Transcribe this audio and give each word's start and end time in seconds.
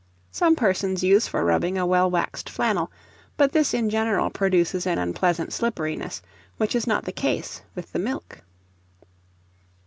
Some 0.31 0.55
persons 0.55 1.03
use 1.03 1.27
for 1.27 1.45
rubbing 1.45 1.77
a 1.77 1.85
well 1.85 2.09
waxed 2.09 2.49
flannel; 2.49 2.91
but 3.37 3.51
this 3.51 3.71
in 3.71 3.87
general 3.87 4.31
produces 4.31 4.87
an 4.87 4.97
unpleasant 4.97 5.53
slipperiness, 5.53 6.23
which 6.57 6.73
is 6.75 6.87
not 6.87 7.05
the 7.05 7.11
case 7.11 7.61
with 7.75 7.91
the 7.91 7.99
milk. 7.99 8.41